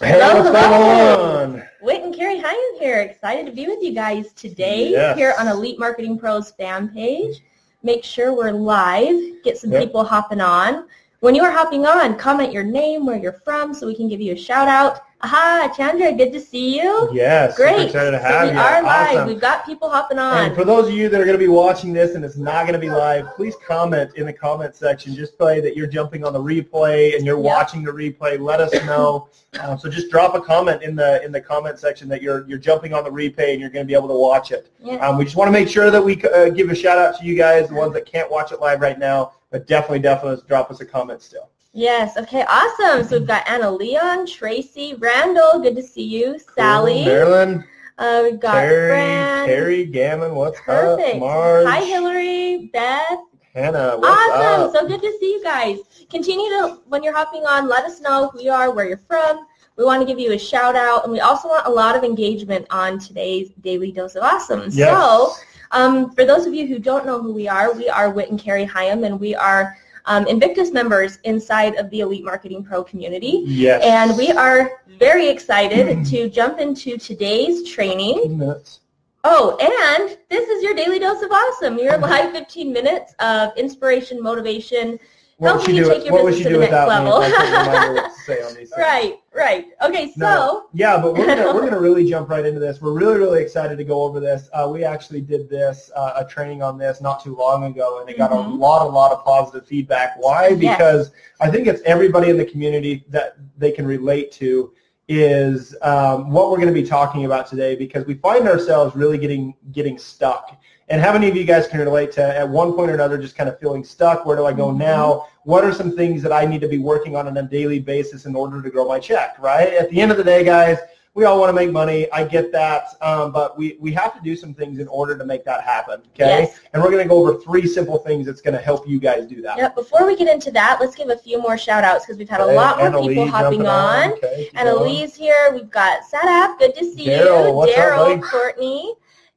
[0.00, 1.62] Hello, hello.
[1.80, 3.00] Whit and Carrie Hyam here.
[3.00, 5.16] Excited to be with you guys today Yes.
[5.16, 7.42] here on Elite Marketing Pros fan page.
[7.82, 9.18] Make sure we're live.
[9.44, 9.82] Get some Yep.
[9.84, 10.86] people hopping on.
[11.20, 14.20] When you are hopping on, comment your name, where you're from, so we can give
[14.20, 15.00] you a shout out.
[15.24, 17.08] Aha, Chandra, good to see you.
[17.10, 17.86] Yes, Great.
[17.86, 18.58] excited to so have we you.
[18.60, 19.26] are live.
[19.26, 20.44] We've got people hopping on.
[20.44, 22.64] And for those of you that are going to be watching this and it's not
[22.66, 25.14] going to be live, please comment in the comment section.
[25.14, 27.44] Just play that you're jumping on the replay and you're Yep.
[27.44, 28.38] watching the replay.
[28.38, 29.28] Let us know.
[29.60, 32.58] Um, so just drop a comment in the in the comment section that you're you're
[32.58, 34.70] jumping on the replay and you're going to be able to watch it.
[34.78, 34.96] Yeah.
[34.96, 37.24] Um, we just want to make sure that we uh, give a shout out to
[37.24, 40.70] you guys, the ones that can't watch it live right now, but definitely definitely drop
[40.70, 41.48] us a comment still.
[41.76, 42.16] Yes.
[42.16, 42.44] Okay.
[42.48, 43.02] Awesome.
[43.06, 45.58] So we've got Anna Leon, Tracy, Randall.
[45.60, 46.38] Good to see you.
[46.56, 47.02] Sally.
[47.02, 47.04] Cool.
[47.04, 47.64] Marilyn,
[47.98, 49.46] Uh, we've got Terry, Fran.
[49.46, 51.14] Terry, Gammon, what's Perfect.
[51.14, 51.20] up?
[51.20, 53.18] Marge, Hi, Hillary, Beth.
[53.54, 54.62] Hannah, what's awesome.
[54.62, 54.72] up?
[54.74, 55.78] So good to see you guys.
[56.10, 59.46] Continue to, when you're hopping on, let us know who you are, where you're from.
[59.76, 62.02] We want to give you a shout out, and we also want a lot of
[62.04, 64.62] engagement on today's Daily Dose of Awesome.
[64.70, 64.90] Yes.
[64.90, 65.32] So,
[65.70, 68.38] um, for those of you who don't know who we are, we are Whit and
[68.40, 73.42] Carrie Hyam, and we are um, Invictus members inside of the Elite Marketing Pro community.
[73.46, 73.82] Yes.
[73.84, 78.38] And we are very excited to jump into today's training.
[78.38, 78.80] Nuts.
[79.26, 81.78] Oh, and this is your daily dose of awesome.
[81.78, 84.98] Your live 15 minutes of inspiration, motivation.
[85.38, 85.90] What would Helping you do?
[85.90, 87.10] take your What business do to the next without me?
[87.10, 87.22] level.
[87.22, 88.72] If I couldn't remind her what to say on these things?
[88.78, 89.66] Right, right.
[89.82, 90.66] Okay, so No.
[90.72, 92.80] Yeah, but we're gonna we're gonna really jump right into this.
[92.80, 94.48] We're really really excited to go over this.
[94.52, 98.08] Uh, we actually did this uh, a training on this not too long ago, and
[98.08, 98.58] it got a Mhm.
[98.58, 100.14] lot a lot of positive feedback.
[100.18, 100.48] Why?
[100.48, 100.58] Yes.
[100.76, 104.72] Because I think it's everybody in the community that they can relate to
[105.08, 109.18] is um, what we're going to be talking about today because we find ourselves really
[109.18, 110.58] getting getting stuck.
[110.88, 113.36] And how many of you guys can relate to at one point or another just
[113.36, 114.26] kind of feeling stuck?
[114.26, 114.76] Where do I go Mhm.
[114.78, 115.26] now?
[115.44, 118.26] What are some things that I need to be working on on a daily basis
[118.26, 119.36] in order to grow my check?
[119.40, 119.72] Right?
[119.74, 120.78] At the end of the day, guys,
[121.14, 122.10] we all want to make money.
[122.12, 125.24] I get that, um, but we we have to do some things in order to
[125.24, 126.02] make that happen.
[126.12, 126.40] Okay?
[126.42, 126.58] Yes.
[126.74, 129.24] And we're going to go over three simple things that's going to help you guys
[129.26, 129.56] do that.
[129.56, 132.28] Yep, before we get into that, let's give a few more shout outs because we've
[132.28, 134.12] had a Okay, lot more people hopping jumping on.
[134.14, 134.68] Okay, And.
[134.68, 135.50] Elise here.
[135.54, 136.58] We've got Sadaf.
[136.58, 137.72] Good to see Daryl, you.
[137.74, 138.20] Daryl.
[138.20, 138.94] Courtney,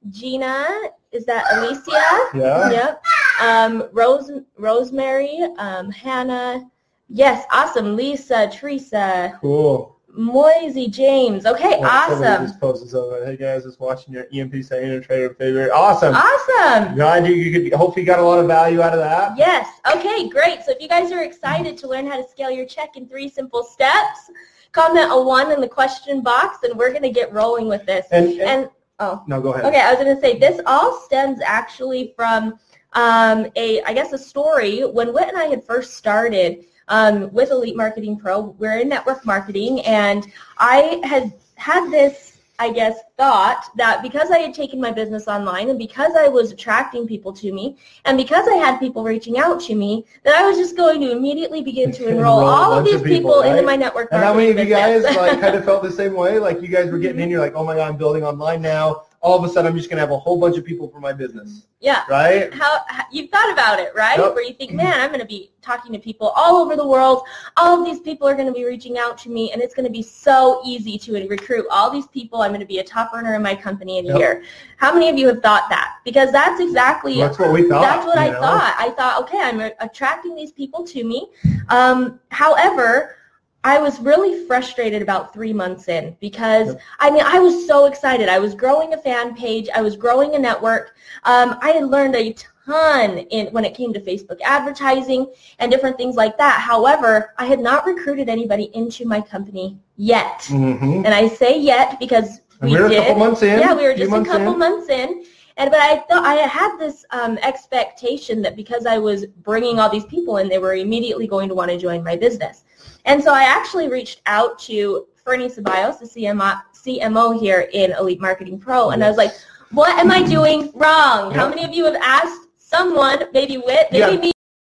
[0.09, 0.67] Gina.
[1.11, 2.37] Is that Alicia?
[2.37, 2.69] Yeah.
[2.71, 3.03] Yep.
[3.41, 6.69] Um, Rose, Rosemary, um, Hannah.
[7.09, 7.95] Yes, awesome.
[7.95, 9.97] Lisa, Teresa, Cool.
[10.09, 11.45] Moisey, James.
[11.45, 12.47] Okay, Well, awesome.
[12.47, 13.23] Just posted something.
[13.23, 15.71] Hey guys, just watching your EMP saying trader favorite.
[15.71, 16.15] Awesome.
[16.15, 16.95] Awesome.
[16.95, 19.37] Glad you, you could hopefully you got a lot of value out of that.
[19.37, 19.67] Yes.
[19.95, 20.63] Okay, great.
[20.63, 23.29] So if you guys are excited to learn how to scale your check in three
[23.29, 24.31] simple steps,
[24.71, 28.07] comment a one in the question box, and we're going to get rolling with this.
[28.11, 28.69] And, and, And
[28.99, 29.65] oh, no, go ahead.
[29.65, 32.59] Okay, I was going to say this all stems actually from
[32.93, 37.51] um, a, I guess, a story when Whit and I had first started um, with
[37.51, 38.55] Elite Marketing Pro.
[38.57, 40.25] We're in network marketing, and
[40.57, 45.69] I had had this, I guess, thought that because I had taken my business online
[45.69, 49.59] and because I was attracting people to me, and because I had people reaching out
[49.61, 52.85] to me, that I was just going to immediately begin to enroll, Enroll all of
[52.85, 55.55] these of people, people, into my network And how many of you guys like kind
[55.55, 56.39] of felt the same way?
[56.39, 59.03] Like you guys were getting in, you're like, oh my god, I'm building online now.
[59.27, 61.11] All of a sudden, I'm just gonna have a whole bunch of people for my
[61.11, 62.03] business, yeah.
[62.09, 62.53] right?
[62.53, 64.17] how, how you've thought about it, right?
[64.17, 64.35] Yep.
[64.35, 67.23] Where you think, man, I'm going to be talking to people all over the world.
[67.57, 69.85] All of these people are going to be reaching out to me, and it's going
[69.85, 72.41] to be so easy to recruit all these people.
[72.41, 74.43] I'm going to be a top earner in my company in a year.
[74.77, 75.97] How many of you have thought that?
[76.05, 77.81] Because that's exactly That's what we thought.
[77.81, 78.39] that's what I know?
[78.39, 78.75] thought.
[78.79, 81.29] I thought, okay, I'm attracting these people to me.
[81.67, 83.17] Um, however,
[83.63, 86.81] I was really frustrated about three months in because Yep.
[86.99, 88.29] I mean I was so excited.
[88.29, 89.67] I was growing a fan page.
[89.75, 90.95] I was growing a network.
[91.23, 92.33] Um, I had learned a
[92.65, 95.27] ton in when it came to Facebook advertising
[95.59, 96.59] and different things like that.
[96.59, 100.39] However, I had not recruited anybody into my company yet.
[100.49, 101.05] Mhm.
[101.05, 103.59] And I say yet because we we were a couple months in.
[103.59, 104.59] Yeah, we were just a couple in.
[104.59, 105.23] months in.
[105.57, 109.89] And but I thought I had this um, expectation that because I was bringing all
[109.89, 112.63] these people in, they were immediately going to want to join my business.
[113.05, 118.21] And so I actually reached out to Ferny Ceballos, the CMO, CMO here in Elite
[118.21, 119.31] Marketing Pro, and I was like,
[119.71, 121.33] "What am I doing wrong?
[121.33, 124.21] How many of you have asked someone, maybe Whit, maybe Yeah.
[124.21, 124.31] me?"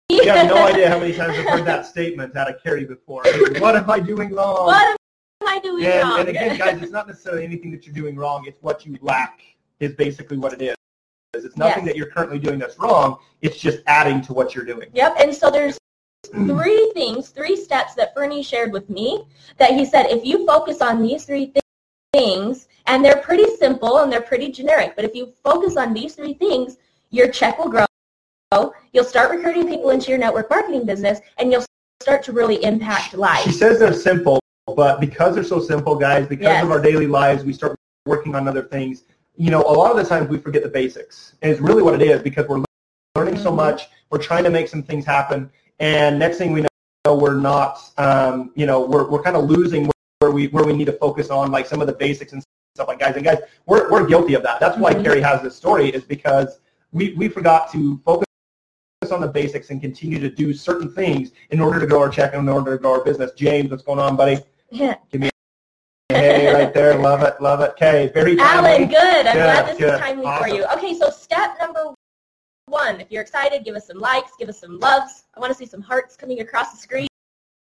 [0.08, 3.22] You have no idea how many times I've heard that statement out of Carrie before.
[3.58, 4.66] What am I doing wrong?
[4.66, 4.96] what
[5.42, 6.20] am I doing and, wrong?
[6.20, 8.44] and again, guys, it's not necessarily anything that you're doing wrong.
[8.46, 9.40] It's what you lack
[9.80, 10.76] is basically what it is.
[11.34, 11.92] It's nothing Yes.
[11.92, 13.18] that you're currently doing that's wrong.
[13.40, 14.90] It's just adding to what you're doing.
[14.92, 15.16] Yep.
[15.18, 15.78] And so there's
[16.32, 19.24] three things, three steps that Ferny shared with me
[19.56, 21.52] that he said if you focus on these three
[22.12, 26.14] things, and they're pretty simple and they're pretty generic, but if you focus on these
[26.14, 26.76] three things,
[27.10, 27.86] your check will grow.
[28.92, 31.64] You'll start recruiting people into your network marketing business, and you'll
[32.02, 33.58] start to really impact She lives.
[33.58, 34.40] says they're simple,
[34.74, 36.64] but because they're so simple, guys, because Yes.
[36.64, 37.76] of our daily lives, we start
[38.06, 39.04] working on other things.
[39.40, 41.94] You know, a lot of the times we forget the basics, and it's really what
[41.94, 42.62] it is because we're
[43.16, 43.56] learning so Mhm.
[43.56, 43.88] much.
[44.10, 46.60] We're trying to make some things happen, and next thing we
[47.06, 47.80] know, we're not.
[47.96, 51.30] Um, you know, we're we're kind of losing where we where we need to focus
[51.30, 52.42] on like some of the basics and
[52.74, 53.16] stuff like guys.
[53.16, 54.60] And guys, we're we're guilty of that.
[54.60, 55.04] That's why Mhm.
[55.04, 56.60] Carrie has this story is because
[56.92, 58.26] we we forgot to focus
[59.10, 62.34] on the basics and continue to do certain things in order to grow our check
[62.34, 63.32] and in order to grow our business.
[63.32, 64.38] James, what's going on, buddy?
[64.68, 64.96] Yeah.
[66.10, 66.98] Hey, right there.
[66.98, 67.40] Love it.
[67.40, 67.70] Love it.
[67.70, 69.26] Okay, very Alan, good.
[69.26, 69.94] I'm glad this good.
[69.94, 70.64] is timely for you.
[70.76, 71.94] Okay, so step number
[72.66, 73.00] one.
[73.00, 75.24] If you're excited, give us some likes, give us some loves.
[75.36, 77.06] I want to see some hearts coming across the screen.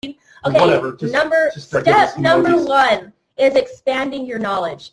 [0.04, 4.92] Okay, Whatever, just- number just step number one is expanding your knowledge.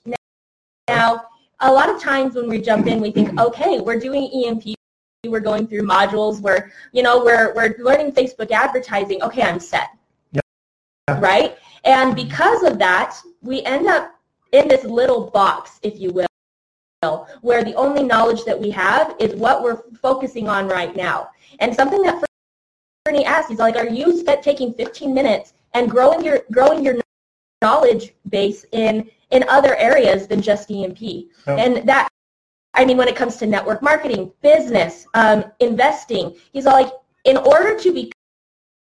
[0.89, 1.27] Now,
[1.61, 4.75] a lot of times when we jump in, we think, okay, we're doing EMP,
[5.27, 9.23] we're going through modules, we're you know we're we're learning Facebook advertising.
[9.23, 9.91] Okay, I'm set.
[11.09, 14.15] Right, and because of that, we end up
[14.53, 19.35] in this little box, if you will, where the only knowledge that we have is
[19.35, 21.31] what we're focusing on right now.
[21.59, 22.23] And something that
[23.05, 26.97] Ferny asked, he's like, are you spent taking 15 minutes and growing your growing your
[27.61, 31.01] knowledge base in in other areas than just EMP?
[31.47, 32.09] And that,
[32.75, 36.93] I mean, when it comes to network marketing, business, um, investing, he's all like,
[37.25, 38.11] in order to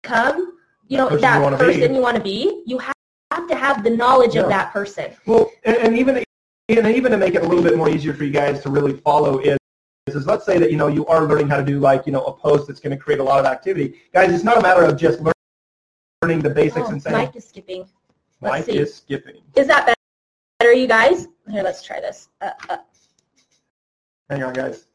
[0.03, 0.54] become,
[0.87, 1.65] you know, Person you that wanna be.
[1.65, 4.43] person you want to be, you have to have the knowledge Yeah.
[4.43, 5.11] of that person.
[5.25, 6.23] Well, and, and even
[6.69, 8.93] and even to make it a little bit more easier for you guys to really
[8.97, 9.57] follow is,
[10.07, 12.23] is let's say that you know you are learning how to do like you know
[12.25, 14.31] a post that's going to create a lot of activity, guys.
[14.33, 15.19] It's not a matter of just
[16.23, 17.81] learning the basics Oh, and saying Mike is skipping.
[18.41, 18.77] let's Mike see.
[18.77, 19.41] is skipping.
[19.55, 19.95] Is that
[20.59, 21.27] better, you guys?
[21.49, 22.29] Here, let's try this.
[22.41, 22.77] Uh, uh.
[24.29, 24.85] Hang on, guys.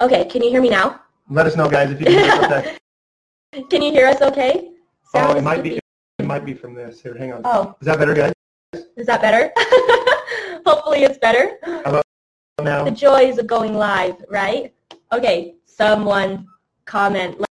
[0.00, 1.00] Okay, can you hear me now?
[1.30, 2.76] Let us know, guys, if you can hear us okay.
[3.70, 4.71] Can you hear us okay?
[5.14, 5.78] Oh, it might be
[6.18, 7.00] it might be from this.
[7.02, 7.42] Here, hang on.
[7.44, 8.32] Oh, Is that better, guys?
[8.96, 9.52] is that better?
[10.66, 11.58] Hopefully it's better.
[12.62, 14.72] Now, The joys of going live, right?
[15.12, 16.46] Okay, someone
[16.84, 17.40] comment.
[17.40, 17.48] Let,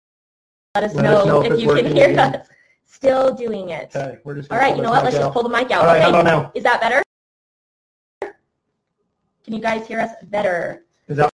[0.75, 2.35] let us Let know, us know if if you can hear again.
[2.35, 2.47] us.
[2.85, 3.95] Still doing it.
[3.95, 4.51] okay, we're just.
[4.51, 5.03] All right, you know what?
[5.03, 5.81] Let's mic just pull the mic out.
[5.81, 6.19] All right, how okay.
[6.19, 6.51] about now?
[6.55, 7.03] Is that better?
[8.21, 10.83] Can you guys hear us better?
[11.07, 11.29] Is that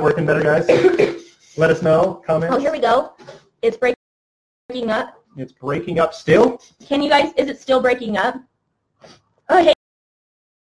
[0.00, 0.66] working better, guys?
[1.56, 2.22] Let us know.
[2.26, 2.52] Comment.
[2.52, 3.14] Oh, here we go.
[3.62, 5.22] It's breaking up.
[5.36, 6.62] It's breaking up still.
[6.86, 8.40] Can you guys, is it still breaking up?
[9.48, 9.74] Oh, hey,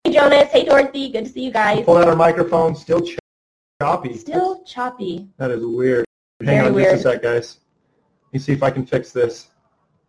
[0.05, 0.49] hey Jonas.
[0.51, 1.09] Hey, Dorothy.
[1.11, 1.85] Good to see you guys.
[1.85, 2.75] Pull out our microphone.
[2.75, 3.17] Still ch-
[3.81, 4.17] choppy.
[4.17, 5.29] Still choppy.
[5.39, 6.05] That is weird.
[6.41, 6.95] Hang Very on weird.
[6.95, 7.59] just a sec, guys.
[8.25, 9.49] Let me see if I can fix this.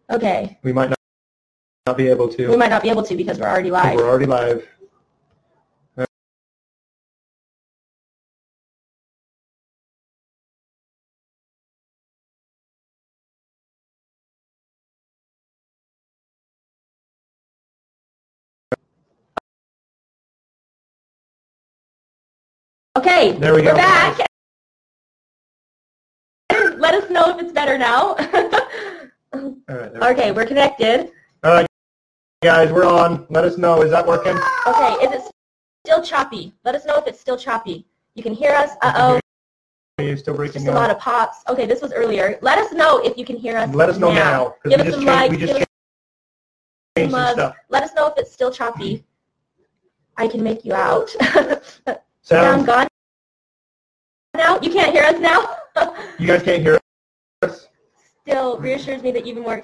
[0.09, 0.57] Okay.
[0.63, 0.97] We might not,
[1.85, 2.49] not be able to.
[2.49, 3.95] We might not be able to because we're already live.
[3.95, 4.67] We're already live.
[23.17, 23.69] There we go.
[23.71, 24.27] We're back.
[26.51, 28.15] Let us know if it's better now.
[29.67, 31.11] Right, okay, we're connected.
[31.43, 31.67] All right,
[32.41, 33.27] guys, we're on.
[33.29, 33.81] Let us know.
[33.81, 34.37] Is that working?
[34.65, 35.31] Okay, is it
[35.85, 36.53] still choppy?
[36.63, 37.85] Let us know if it's still choppy.
[38.15, 38.71] You can hear us.
[38.81, 39.19] Uh-oh.
[39.99, 41.39] Are you still breaking Just a lot of pops.
[41.49, 42.39] Okay, this was earlier.
[42.41, 44.55] Let us know if you can hear us Let us know now.
[44.63, 45.31] Give we us just some likes.
[45.31, 45.67] we just give us
[46.97, 47.53] changed some.
[47.69, 49.03] Let us know if it's still choppy.
[50.15, 51.09] I can make you out.
[52.21, 52.65] Sound?
[52.65, 52.87] gone
[54.61, 54.67] now?
[54.67, 55.95] You can't hear us now?
[56.19, 56.79] You guys can't hear
[57.43, 57.67] us?
[58.21, 59.61] Still reassures me that even more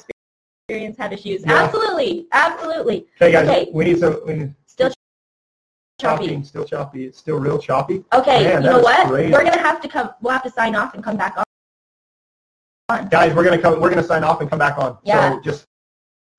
[0.69, 1.41] experience had issues.
[1.45, 1.63] Yeah.
[1.63, 2.27] Absolutely.
[2.31, 3.07] Absolutely.
[3.21, 3.69] Okay, guys, Okay.
[3.73, 4.19] we need some.
[4.25, 4.91] We need Still
[5.99, 6.27] choppy.
[6.27, 6.43] choppy.
[6.43, 7.05] Still choppy.
[7.05, 8.03] It's still real choppy.
[8.13, 9.07] Okay, Man, you know what?
[9.07, 9.31] crazy.
[9.31, 10.11] We're gonna have to come.
[10.21, 11.43] We'll have to sign off and come back on.
[13.09, 13.79] Guys, we're gonna come.
[13.81, 14.97] We're gonna sign off and come back on.
[15.03, 15.31] Yeah.
[15.33, 15.65] So just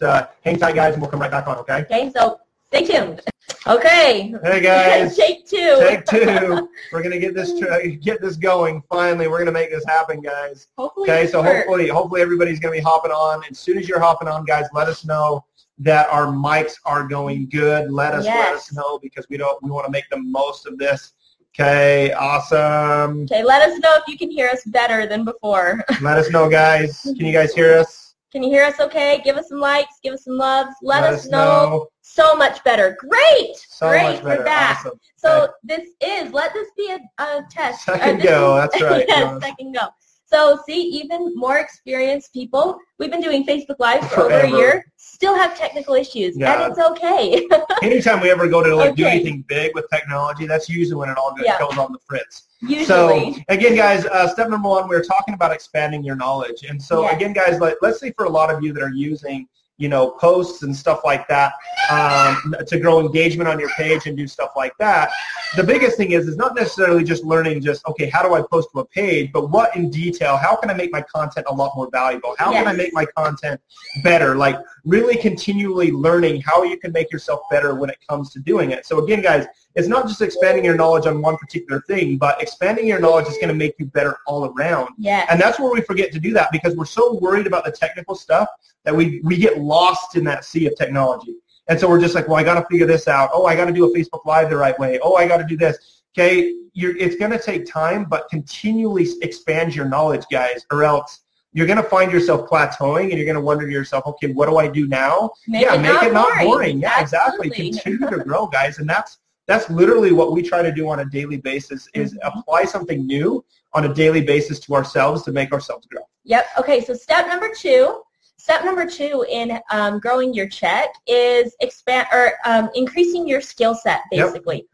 [0.02, 1.58] uh, hang tight, guys, and we'll come right back on.
[1.58, 1.80] Okay.
[1.82, 2.40] Okay, so
[2.74, 3.20] stay tuned.
[3.66, 4.34] Okay.
[4.42, 5.16] Hey, guys.
[5.16, 5.76] Take two.
[5.80, 6.68] Take two.
[6.92, 8.82] We're gonna get this tr- get this going.
[8.90, 10.68] Finally, we're gonna make this happen, guys.
[10.76, 11.10] Hopefully.
[11.10, 11.56] Okay, so short.
[11.56, 13.42] hopefully, hopefully everybody's gonna be hopping on.
[13.50, 15.44] As soon as you're hopping on, guys, let us know
[15.78, 17.90] that our mics are going good.
[17.90, 20.78] Let us let us know because we don't we want to make the most of
[20.78, 21.12] this.
[21.58, 23.22] Okay, awesome.
[23.22, 25.84] Okay, let us know if you can hear us better than before.
[26.00, 27.02] Let us know, guys.
[27.02, 28.16] Can you guys hear us?
[28.32, 29.20] Can you hear us okay?
[29.22, 30.74] Give us some likes, give us some loves.
[30.82, 31.86] Let, us, know.
[32.14, 32.96] So much better.
[33.00, 33.56] Great.
[33.56, 34.22] So Great.
[34.22, 34.24] better.
[34.38, 34.78] We're back.
[34.86, 35.00] Awesome.
[35.16, 37.88] So this is, let this be a, a test.
[37.88, 39.88] Uh, Second go, is- that's right, yes, second go.
[40.26, 44.84] So see, even more experienced people, we've been doing Facebook Live for over a year,
[44.96, 46.62] still have technical issues, Yeah.
[46.62, 47.46] and it's okay.
[47.82, 51.18] Anytime we ever go to like do anything big with technology, that's usually when it
[51.18, 51.58] all goes, Yeah.
[51.58, 52.44] goes on the fritz.
[52.62, 52.84] Usually.
[52.84, 56.62] So again, guys, uh, step number one, we are talking about expanding your knowledge.
[56.68, 57.16] And so Yes.
[57.16, 60.10] again, guys, like, let's say for a lot of you that are using you know,
[60.12, 61.52] posts and stuff like that
[61.90, 65.10] um, to grow engagement on your page and do stuff like that.
[65.56, 68.68] The biggest thing is is not necessarily just learning just okay, how do I post
[68.72, 70.36] to a page, but what in detail?
[70.36, 72.34] How can I make my content a lot more valuable?
[72.38, 72.62] How yes.
[72.62, 73.60] can I make my content
[74.02, 74.36] better?
[74.36, 78.70] Like really continually learning how you can make yourself better when it comes to doing
[78.70, 78.86] it.
[78.86, 82.86] So again, guys, it's not just expanding your knowledge on one particular thing, but expanding
[82.86, 84.90] your knowledge is going to make you better all around.
[84.98, 85.26] Yeah.
[85.28, 88.14] And that's where we forget to do that because we're so worried about the technical
[88.14, 88.48] stuff
[88.84, 91.34] that we, we get lost in that sea of technology.
[91.68, 93.30] And so we're just like, well, I got to figure this out.
[93.32, 95.00] Oh, I got to do a Facebook Live the right way.
[95.02, 96.02] Oh, I got to do this.
[96.16, 101.20] Okay, You're, it's going to take time, but continually expand your knowledge, guys, or else
[101.52, 104.48] you're going to find yourself plateauing and you're going to wonder to yourself, okay, what
[104.48, 105.30] do I do now?
[105.48, 106.46] Make yeah, it make not it not boring.
[106.46, 106.80] boring.
[106.80, 107.46] Yeah, Absolutely.
[107.46, 107.70] exactly.
[107.70, 108.78] Continue to grow, guys.
[108.78, 112.38] And that's that's literally what we try to do on a daily basis is mm-hmm.
[112.38, 116.02] apply something new on a daily basis to ourselves to make ourselves grow.
[116.24, 116.46] Yep.
[116.58, 116.80] Okay.
[116.80, 118.00] So step number two,
[118.38, 123.74] step number two in um, growing your check is expand or um, increasing your skill
[123.74, 124.66] set, basically.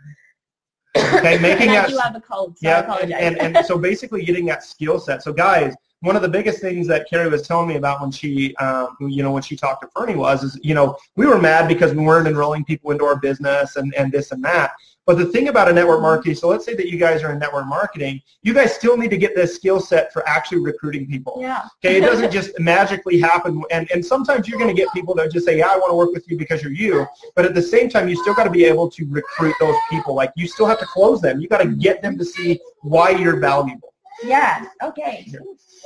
[0.94, 1.14] Yep.
[1.14, 1.88] Okay, making and that.
[1.88, 3.18] Do have a cold, so yeah, I apologize.
[3.20, 5.22] And, and, and so basically getting that skill set.
[5.22, 8.56] So guys, one of the biggest things that Carrie was telling me about when she,
[8.56, 11.68] um, you know, when she talked to Ferny was, is, you know, we were mad
[11.68, 14.72] because we weren't enrolling people into our business and, and this and that.
[15.06, 17.38] But the thing about a network marketing, so let's say that you guys are in
[17.38, 21.38] network marketing, you guys still need to get this skill set for actually recruiting people.
[21.40, 21.62] Yeah.
[21.84, 23.62] Okay, it doesn't just magically happen.
[23.70, 25.96] And, and sometimes you're going to get people that just say, yeah, I want to
[25.96, 27.06] work with you because you're you.
[27.34, 30.14] But at the same time, you still got to be able to recruit those people.
[30.14, 31.40] Like you still have to close them.
[31.40, 33.92] You got to get them to see why you're valuable.
[34.22, 34.66] Yeah.
[34.82, 35.26] Okay.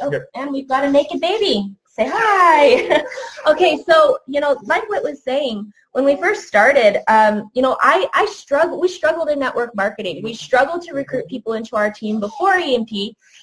[0.00, 1.74] Oh, and we've got a naked baby.
[1.86, 3.02] Say hi.
[3.46, 7.76] okay, so you know, like what was saying, when we first started, um, you know,
[7.80, 8.80] I I struggled.
[8.80, 10.22] We struggled in network marketing.
[10.24, 12.90] We struggled to recruit people into our team before EMP,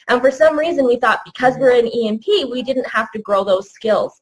[0.09, 3.45] and for some reason, we thought because we're in EMP, we didn't have to grow
[3.45, 4.19] those skills.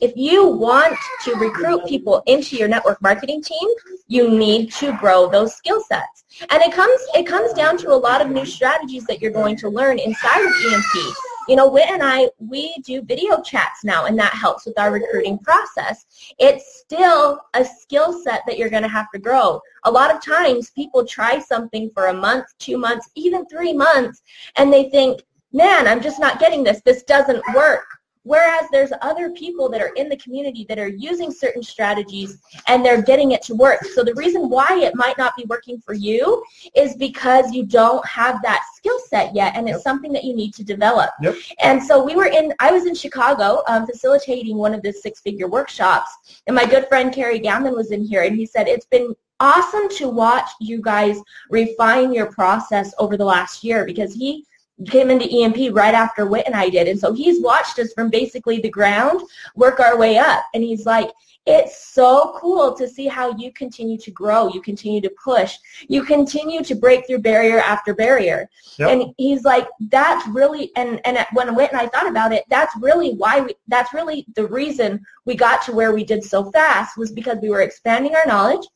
[0.00, 3.68] If you want to recruit people into your network marketing team,
[4.08, 6.24] you need to grow those skill sets.
[6.50, 9.56] And it comes it comes down to a lot of new strategies that you're going
[9.56, 11.14] to learn inside of EMP.
[11.48, 14.92] You know, Whit and I, we do video chats now, and that helps with our
[14.92, 16.06] recruiting process.
[16.38, 19.60] It's still a skill set that you're going to have to grow.
[19.84, 24.22] A lot of times people try something for a month, two months, even three months,
[24.56, 26.80] and they think, man, I'm just not getting this.
[26.84, 27.99] This doesn't work.
[28.24, 32.84] Whereas there's other people that are in the community that are using certain strategies and
[32.84, 33.82] they're getting it to work.
[33.94, 36.42] So the reason why it might not be working for you
[36.74, 39.82] is because you don't have that skill set yet and it's yep.
[39.82, 41.10] something that you need to develop.
[41.22, 41.34] Yep.
[41.60, 45.48] And so we were in, I was in Chicago um, facilitating one of the six-figure
[45.48, 49.14] workshops and my good friend Kerry Gammon was in here and he said, it's been
[49.40, 54.44] awesome to watch you guys refine your process over the last year because he
[54.88, 56.88] came into EMP right after Whit and I did.
[56.88, 59.20] And so he's watched us from basically the ground
[59.54, 60.44] work our way up.
[60.54, 61.10] And he's like,
[61.46, 64.48] it's so cool to see how you continue to grow.
[64.48, 65.56] You continue to push.
[65.88, 68.48] You continue to break through barrier after barrier.
[68.78, 68.90] Yep.
[68.90, 72.74] And he's like, that's really, and, and when Whit and I thought about it, that's
[72.76, 76.98] really why we, that's really the reason we got to where we did so fast
[76.98, 78.66] was because we were expanding our knowledge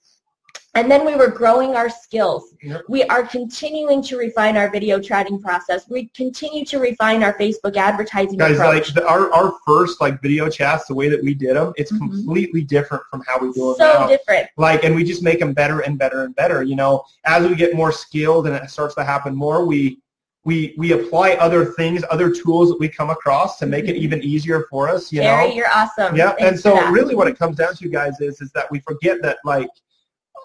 [0.76, 2.54] and then we were growing our skills.
[2.88, 5.88] We are continuing to refine our video chatting process.
[5.88, 8.58] We continue to refine our Facebook advertising process.
[8.58, 8.86] Guys, approach.
[8.86, 11.92] like the, our, our first like video chats, the way that we did them, it's
[11.92, 12.08] mm-hmm.
[12.08, 13.92] completely different from how we do them now.
[13.92, 14.06] so now.
[14.08, 14.48] different.
[14.56, 16.62] Like, and we just make them better and better and better.
[16.64, 20.00] You know, as we get more skilled and it starts to happen more, we
[20.44, 24.04] we we apply other things, other tools that we come across to make it mm-hmm.
[24.04, 25.12] even easier for us.
[25.12, 26.16] You Carrie, know, you're awesome.
[26.16, 28.80] Yeah, Thanks and so really, what it comes down to, guys, is is that we
[28.80, 29.70] forget that like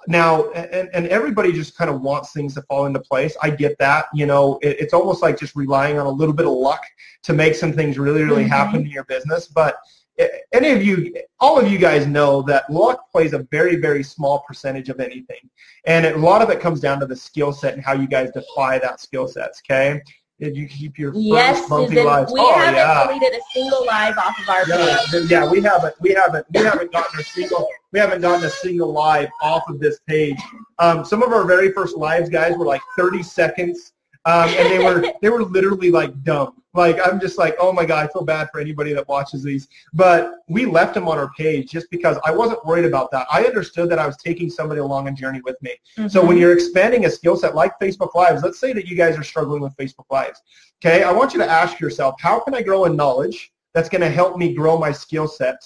[0.08, 3.36] now and, and everybody just kind of wants things to fall into place.
[3.42, 6.46] I get that you know it, it's almost like just relying on a little bit
[6.46, 6.84] of luck
[7.24, 8.52] to make some things really really mm-hmm.
[8.52, 9.48] happen in your business.
[9.48, 9.78] But
[10.18, 14.04] eh, any of you all of you guys know that luck plays a very very
[14.04, 15.50] small percentage of anything.
[15.86, 18.32] And a lot of it comes down to the skill set and how you guys
[18.36, 20.02] apply that skill sets okay
[20.40, 22.32] did you keep your yes, first bumpy Susan, lives?
[22.32, 23.08] We oh, haven't yeah.
[23.08, 25.30] deleted a single live off of our yeah, page.
[25.30, 25.96] Yeah, we haven't.
[26.00, 26.46] We haven't.
[26.54, 27.68] We haven't gotten a single.
[27.92, 30.38] We haven't gotten a single live off of this page.
[30.80, 33.92] Um, some of our very first lives, guys, were like 30 seconds,
[34.26, 36.56] um, and they were they were literally like dumb.
[36.74, 39.68] Like I'm just like, oh my god, I feel bad for anybody that watches these.
[39.94, 43.28] But we left them on our page just because I wasn't worried about that.
[43.32, 45.76] I understood that I was taking somebody along a journey with me.
[45.98, 46.10] Mm-hmm.
[46.10, 49.18] So when you're expanding a skill set like Facebook Lives, let's say that you guys
[49.18, 50.42] are struggling with Facebook Lives.
[50.84, 54.02] Okay, I want you to ask yourself, how can I grow in knowledge that's going
[54.02, 55.58] to help me grow my skill set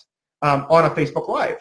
[0.42, 1.58] um, on a Facebook Live?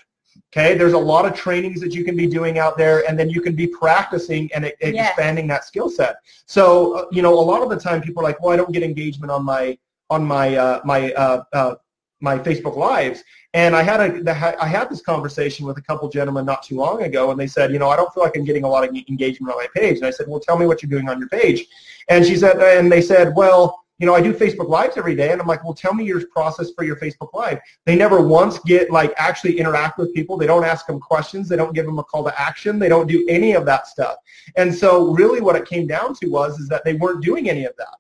[0.48, 3.30] Okay, there's a lot of trainings that you can be doing out there, and then
[3.30, 5.08] you can be practicing and yes.
[5.08, 6.16] expanding that skill set.
[6.46, 8.72] So, uh, you know, a lot of the time people are like, "Well, I don't
[8.72, 9.78] get engagement on my
[10.10, 11.74] on my uh, my uh, uh
[12.22, 13.22] my Facebook lives.
[13.52, 17.02] And I had a I had this conversation with a couple gentlemen not too long
[17.02, 18.96] ago, and they said, you know, I don't feel like I'm getting a lot of
[18.96, 19.98] engagement on my page.
[19.98, 21.66] And I said, well, tell me what you're doing on your page.
[22.08, 25.30] And she said, and they said, well, you know, I do Facebook Lives every day,
[25.32, 27.60] and I'm like, well, tell me your process for your Facebook Live.
[27.86, 30.36] They never once get like actually interact with people.
[30.36, 31.48] They don't ask them questions.
[31.48, 32.78] They don't give them a call to action.
[32.78, 34.16] They don't do any of that stuff.
[34.56, 37.64] And so, really, what it came down to was is that they weren't doing any
[37.64, 37.96] of that.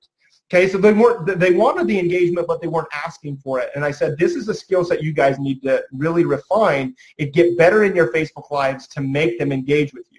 [0.52, 3.70] Okay, so they weren't they wanted the engagement, but they weren't asking for it.
[3.74, 7.32] And I said, this is a skill set you guys need to really refine and
[7.32, 10.11] get better in your Facebook lives to make them engage with you.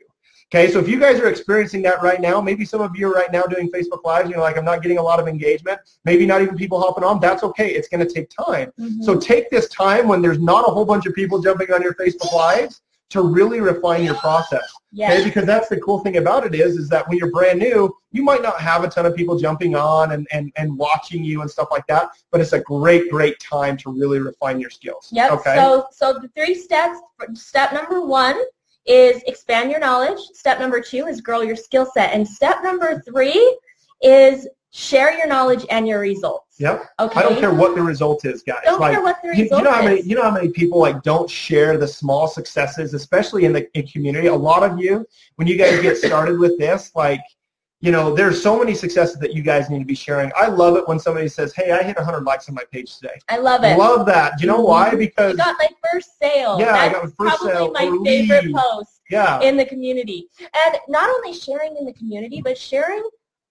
[0.54, 3.12] Okay, so if you guys are experiencing that right now, maybe some of you are
[3.12, 5.80] right now doing Facebook Lives, and you're like I'm not getting a lot of engagement,
[6.06, 7.70] maybe not even people hopping on, that's okay.
[7.72, 8.72] It's going to take time.
[8.80, 9.02] Mm-hmm.
[9.02, 11.96] So take this time when there's not a whole bunch of people jumping on your
[11.96, 14.72] Facebook Lives to really refine your process.
[14.92, 15.14] Yes.
[15.14, 17.92] Okay, because that's the cool thing about it is, is that when you're brand new,
[18.12, 21.42] you might not have a ton of people jumping on and, and, and watching you
[21.42, 25.10] and stuff like that, but it's a great, great time to really refine your skills.
[25.12, 25.32] Yep.
[25.32, 25.56] Okay.
[25.56, 27.00] So, so the three steps,
[27.34, 28.40] step number one
[28.86, 30.20] is expand your knowledge.
[30.34, 32.14] Step number two is grow your skill set.
[32.14, 33.58] And step number three
[34.02, 36.56] is share your knowledge and your results.
[36.60, 36.84] Yep.
[37.00, 37.20] Okay.
[37.20, 38.58] I don't care what the result is, guys.
[38.66, 40.08] Don't like, care what the result you, you know how many is.
[40.08, 43.88] you know how many people like don't share the small successes, especially in the in
[43.88, 44.28] community.
[44.28, 47.22] A lot of you, when you guys get started with this, like
[47.84, 50.32] you know, there's so many successes that you guys need to be sharing.
[50.38, 53.16] I love it when somebody says, "Hey, I hit 100 likes on my page today."
[53.28, 53.78] I love it.
[53.78, 54.38] Love that.
[54.38, 54.96] Do you know why?
[54.96, 56.58] Because you got my first sale.
[56.58, 57.72] Yeah, That's I got my first probably sale.
[57.74, 58.56] my favorite lead.
[58.56, 59.42] post yeah.
[59.42, 60.30] in the community.
[60.40, 63.04] And not only sharing in the community, but sharing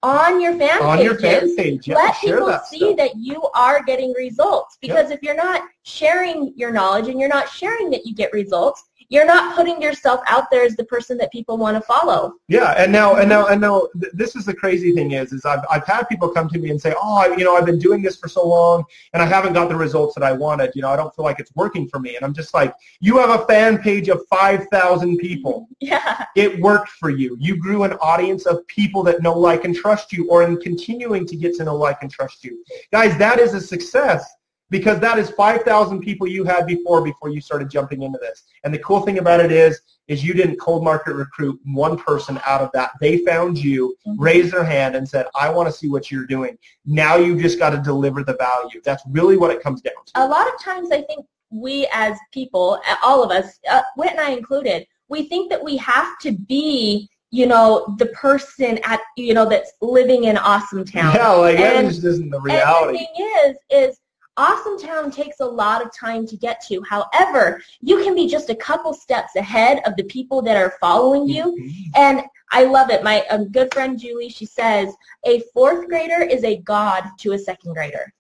[0.03, 1.05] on your fan on pages.
[1.05, 1.89] your fan page.
[1.89, 2.97] Yeah, Let people that see stuff.
[2.97, 4.79] that you are getting results.
[4.81, 8.83] Because if you're not sharing your knowledge and you're not sharing that you get results,
[9.12, 12.35] you're not putting yourself out there as the person that people want to follow.
[12.49, 15.45] Yeah, and now and now and now th- this is the crazy thing is is
[15.45, 17.78] I've I've had people come to me and say, "Oh, I, you know, I've been
[17.78, 20.73] doing this for so long and I haven't got the results that I wanted.
[20.75, 23.19] You know, I don't feel like it's working for me." And I'm just like, "You
[23.19, 25.69] have a fan page of 5,000 people.
[25.83, 26.26] Yeah.
[26.37, 27.37] It worked for you.
[27.40, 31.27] You grew an audience of people that know, like, and trust you or in continuing
[31.27, 32.64] to get to know, like, and trust you.
[32.92, 34.25] Guys, that is a success
[34.72, 38.44] because that is 5,000 people you had before before you started jumping into this.
[38.64, 42.40] And the cool thing about it is, is you didn't cold market recruit one person
[42.46, 42.92] out of that.
[42.98, 44.20] They found you, mm-hmm.
[44.20, 46.56] raised their hand, and said, I want to see what you're doing.
[46.87, 48.80] Now you've just got to deliver the value.
[48.82, 50.24] That's really what it comes down to.
[50.24, 54.20] A lot of times I think we as people, all of us, uh, Whit and
[54.20, 59.32] I included, we think that we have to be you know, the person at, you
[59.32, 61.14] know, that's living in Awesome Town.
[61.14, 62.98] Yeah, like and, that just isn't the reality.
[62.98, 64.00] And the thing is, is
[64.37, 66.83] Awesome Town takes a lot of time to get to.
[66.88, 71.29] However, you can be just a couple steps ahead of the people that are following
[71.29, 71.55] you.
[71.61, 71.90] Mm-hmm.
[71.97, 73.05] And I love it.
[73.05, 74.95] My um, good friend Julie, she says,
[75.27, 78.12] a fourth grader is a god to a second grader.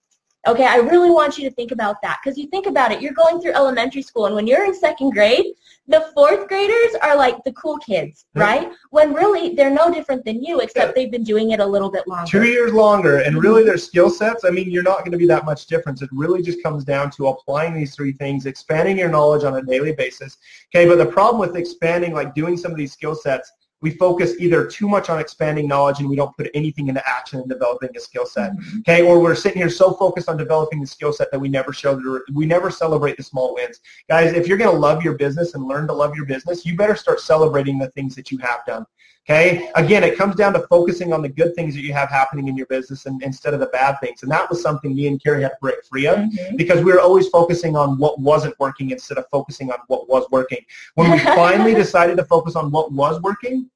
[0.46, 3.12] Okay, I really want you to think about that because you think about it, you're
[3.12, 5.46] going through elementary school and when you're in second grade,
[5.86, 8.72] the fourth graders are like the cool kids, right?
[8.90, 12.08] When really they're no different than you except they've been doing it a little bit
[12.08, 12.28] longer.
[12.28, 13.68] Two years longer and really mm-hmm.
[13.68, 16.02] their skill sets, I mean, you're not going to be that much difference.
[16.02, 19.62] It really just comes down to applying these three things, expanding your knowledge on a
[19.62, 20.38] daily basis.
[20.74, 23.52] Okay, but the problem with expanding, like doing some of these skill sets,
[23.82, 27.40] we focus either too much on expanding knowledge and we don't put anything into action
[27.40, 28.52] and developing a skill set.
[28.52, 28.78] Mm-hmm.
[28.80, 31.72] Okay, or we're sitting here so focused on developing the skill set that we never
[31.72, 33.80] show the, we never celebrate the small wins.
[34.08, 36.76] Guys, if you're going to love your business and learn to love your business, you
[36.76, 38.86] better start celebrating the things that you have done.
[39.28, 39.70] Okay.
[39.76, 42.56] Again, it comes down to focusing on the good things that you have happening in
[42.56, 44.24] your business and, instead of the bad things.
[44.24, 46.56] And that was something me and Carrie had to break free of mm-hmm.
[46.56, 50.26] because we were always focusing on what wasn't working instead of focusing on what was
[50.32, 50.58] working.
[50.96, 53.70] When we finally decided to focus on what was working,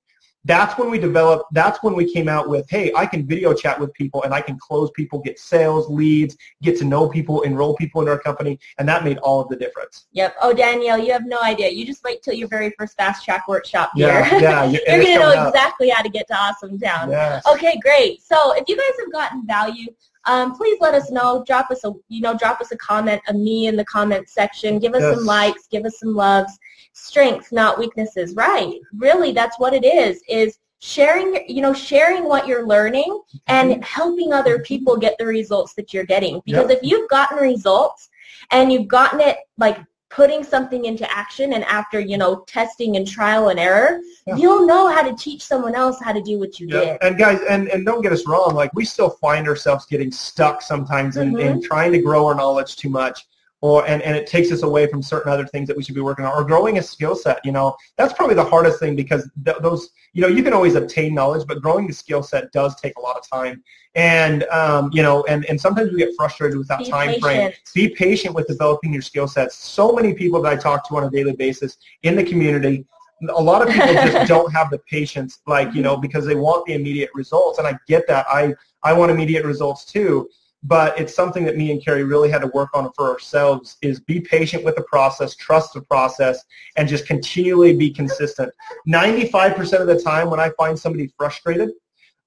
[0.47, 3.79] that's when we developed that's when we came out with hey i can video chat
[3.79, 7.75] with people and i can close people get sales leads get to know people enroll
[7.77, 10.07] people in our company and that made all of the difference.
[10.13, 10.37] Yep.
[10.41, 11.69] Oh danielle you have no idea.
[11.71, 14.09] You just wait till your very first fast track workshop here.
[14.09, 17.11] yeah, yeah you're, you're gonna know exactly how to get to awesome town.
[17.11, 17.43] Yes.
[17.47, 18.23] okay great.
[18.23, 19.87] So if you guys have gotten value
[20.27, 21.45] um, please let us know.
[21.47, 24.79] Drop us a you know drop us a comment, a me in the comment section.
[24.79, 25.17] Give us yes.
[25.17, 25.67] some likes.
[25.69, 26.59] Give us some loves
[26.97, 28.35] strengths, not weaknesses.
[28.35, 28.81] Right.
[28.97, 33.83] Really, that's what it is, is sharing, you know, sharing what you're learning and mm-hmm.
[33.83, 36.41] helping other people get the results that you're getting.
[36.45, 36.79] Because yep.
[36.79, 38.09] if you've gotten results
[38.51, 39.79] and you've gotten it like
[40.09, 44.37] putting something into action and after you know testing and trial and error yeah.
[44.37, 46.81] you'll know how to teach someone else how to do what you yeah.
[46.81, 50.13] did and guys and, and don't get us wrong like we still find ourselves getting
[50.13, 51.37] stuck sometimes mm-hmm.
[51.37, 51.67] in, in mm-hmm.
[51.67, 53.27] trying to grow our knowledge too much
[53.67, 56.01] or and, and it takes us away from certain other things that we should be
[56.01, 57.77] working on or growing a skill set you know.
[57.97, 61.47] That's probably the hardest thing because th- those you know you can always obtain knowledge
[61.47, 63.63] but growing the skill set does take a lot of time.
[63.95, 67.53] And um, you know and, and sometimes we get frustrated with that Be time frame.
[67.75, 69.57] be patient with developing your skill sets.
[69.57, 72.85] So many people that i talk to on a daily basis in the community
[73.31, 76.65] a lot of people just don't have the patience like you know because they want
[76.67, 78.27] the immediate results and i get that.
[78.29, 80.29] I i want immediate results too
[80.67, 84.01] but it's something that me and Carrie really had to work on for ourselves is
[84.01, 86.45] be patient with the process, trust the process,
[86.77, 88.53] and just continually be consistent.
[88.89, 91.71] 95% of the time when I find somebody frustrated,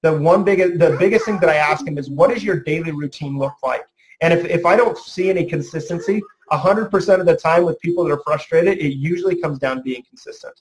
[0.02, 2.92] the one big, the biggest thing that I ask them is, what does your daily
[2.92, 3.82] routine look like?
[4.22, 8.12] And if, if I don't see any consistency, 100% of the time with people that
[8.12, 10.54] are frustrated, it usually comes down to being consistent.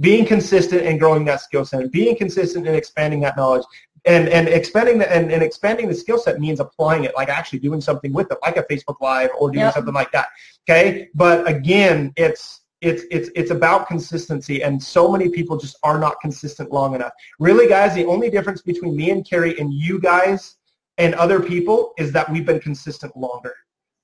[0.00, 3.64] Being consistent and growing that skill set, being consistent and expanding that knowledge,
[4.04, 7.58] and and expanding the and, and expanding the skill set means applying it like actually
[7.58, 9.74] doing something with it like a facebook live or doing Yep.
[9.74, 10.28] something like that
[10.68, 11.08] okay?
[11.14, 16.20] But again it's it's it's it's about consistency and so many people just are not
[16.20, 17.12] consistent long enough.
[17.40, 20.56] Really guys the only difference between me and carrie and you guys
[20.98, 23.54] and other people is that we've been consistent longer.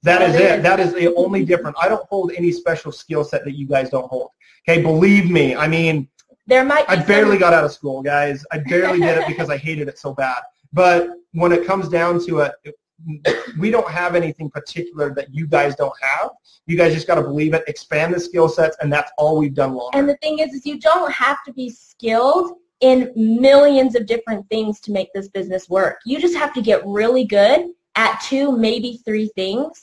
[0.03, 0.39] That is Yeah, is.
[0.39, 0.63] there it.
[0.63, 1.77] That is the only difference.
[1.81, 4.31] I don't hold any special skill set that you guys don't hold
[4.69, 4.83] okay?
[4.83, 5.55] Believe me.
[5.55, 6.09] I mean
[6.47, 8.45] There might be I barely got out of school, guys.
[8.53, 10.43] I barely did it because I hated it so bad.
[10.73, 12.53] But when it comes down to it,
[13.59, 16.31] we don't have anything particular that you guys don't have.
[16.67, 19.55] You guys just got to believe it, expand the skill sets, and that's all we've
[19.55, 19.99] done longer.
[19.99, 24.49] And the thing is, is you don't have to be skilled in millions of different
[24.49, 25.99] things to make this business work.
[26.05, 29.81] You just have to get really good at two, maybe three things.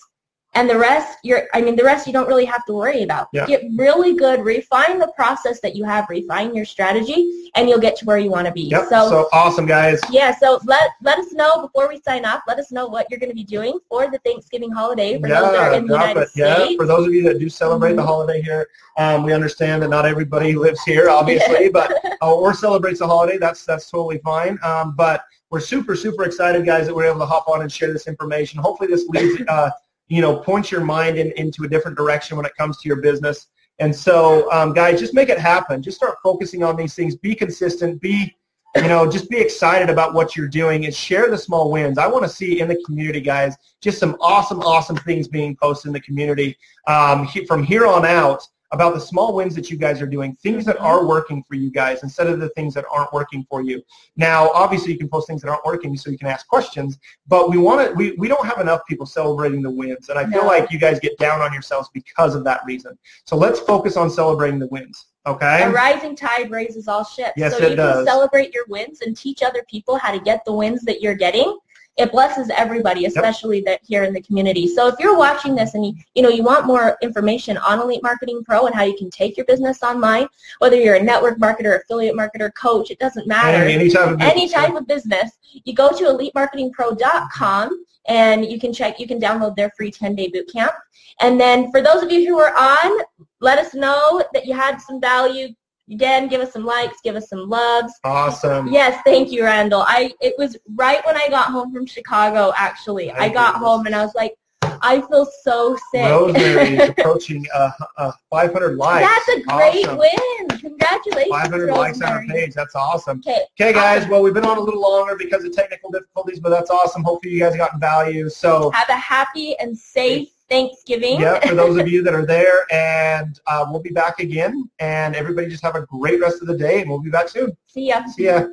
[0.54, 3.30] And the rest, you're, I mean, the rest you don't really have to worry about.
[3.32, 3.46] Yeah.
[3.46, 7.96] Get really good, refine the process that you have, refine your strategy, and you'll get
[7.98, 8.64] to where you want to be.
[8.64, 8.90] Yep.
[8.90, 10.02] So, awesome, guys.
[10.10, 12.42] Yeah, so let let us know before we sign off.
[12.50, 15.52] Let us know what you're going to be doing for the Thanksgiving holiday for those
[15.52, 16.30] that are in the United it.
[16.36, 18.06] Yeah, for those of you that do celebrate the Mhm.
[18.06, 23.00] holiday here, um, we understand that not everybody lives here, obviously, but uh, or celebrates
[23.00, 23.38] the holiday.
[23.38, 24.60] That's that's totally fine.
[24.64, 27.94] Um, but we're super super excited, guys, that we're able to hop on and share
[27.94, 28.60] this information.
[28.60, 29.70] Hopefully, this leads uh,
[30.12, 33.02] you know points your mind in, into a different direction when it comes to your
[33.02, 33.48] business.
[33.80, 35.82] And so, um, guys, just make it happen.
[35.82, 37.16] Just start focusing on these things.
[37.16, 38.02] Be consistent.
[38.02, 38.36] Be
[38.76, 41.98] you know, just be excited about what you're doing and share the small wins.
[41.98, 45.90] I want to see in the community, guys, just some awesome, awesome things being posted
[45.90, 48.42] in the community um, from here on out
[48.72, 51.70] about the small wins that you guys are doing, things that are working for you
[51.70, 53.82] guys instead of the things that aren't working for you.
[54.16, 57.50] Now, obviously, you can post things that aren't working so you can ask questions, but
[57.50, 57.94] we want to.
[57.94, 60.48] We, we don't have enough people celebrating the wins, and I feel No.
[60.48, 62.98] like you guys get down on yourselves because of that reason.
[63.26, 65.08] So let's focus on celebrating the wins.
[65.28, 65.64] Okay.
[65.64, 67.34] A rising tide raises all ships.
[67.38, 67.98] Yes, so it you does.
[67.98, 71.14] can celebrate your wins and teach other people how to get the wins that you're
[71.14, 71.58] getting.
[71.98, 74.68] It blesses everybody, especially that here in the community.
[74.68, 78.02] So if you're watching this and you, you know you want more information on Elite
[78.02, 80.28] Marketing Pro and how you can take your business online,
[80.60, 83.58] whether you're a network marketer, affiliate marketer, coach, it doesn't matter.
[83.58, 84.52] Any, any type of any business.
[84.54, 85.32] type of business,
[85.66, 90.50] you go to elitemarketingpro.com and you can check, you can download their free 10-day boot
[90.52, 90.74] camp.
[91.22, 93.02] And then for those of you who are on,
[93.42, 95.50] let us know that you had some value.
[95.90, 97.94] Again, give us some likes, give us some loves.
[98.04, 98.68] Awesome.
[98.68, 99.84] Yes, thank you, Randall.
[99.88, 102.54] I it was right when I got home from Chicago.
[102.58, 104.36] Actually, I got home and I was like,
[104.84, 106.06] I feel so sick.
[106.06, 109.08] Rosemary is approaching uh, uh, 500 likes.
[109.08, 109.98] That's a great Awesome.
[109.98, 110.48] win.
[110.60, 112.54] Congratulations, 500 likes on our page.
[112.54, 113.20] That's awesome.
[113.20, 114.08] Okay, Okay, guys.
[114.08, 117.04] Well, we've been on a little longer because of technical difficulties, but that's awesome.
[117.04, 118.30] Hopefully, you guys got value.
[118.30, 121.20] So, have a happy and safe Thanksgiving.
[121.20, 124.70] yeah, for those of you that are there, and uh, we'll be back again.
[124.80, 127.56] And everybody just have a great rest of the day, and we'll be back soon.
[127.68, 128.06] See ya.
[128.06, 128.48] See ya.